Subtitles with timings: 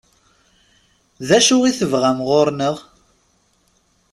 [1.27, 2.75] D acu i tebɣam ɣur-neɣ?